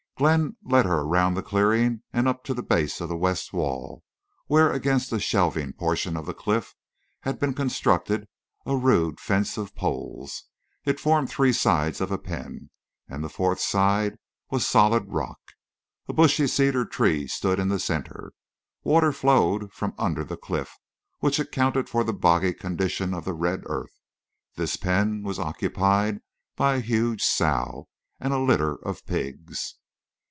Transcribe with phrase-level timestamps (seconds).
[0.17, 4.03] Glenn led her around the clearing and up to the base of the west wall,
[4.45, 6.75] where against a shelving portion of the cliff
[7.21, 8.27] had been constructed
[8.63, 10.43] a rude fence of poles.
[10.85, 12.69] It formed three sides of a pen,
[13.09, 14.19] and the fourth side
[14.51, 15.39] was solid rock.
[16.07, 18.31] A bushy cedar tree stood in the center.
[18.83, 20.77] Water flowed from under the cliff,
[21.17, 23.99] which accounted for the boggy condition of the red earth.
[24.55, 26.19] This pen was occupied
[26.55, 27.87] by a huge sow
[28.19, 29.77] and a litter of pigs.